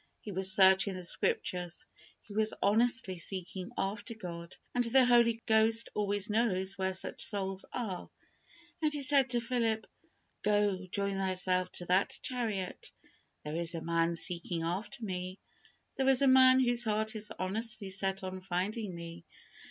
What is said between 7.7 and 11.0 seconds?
are; and He said to Philip, "Go,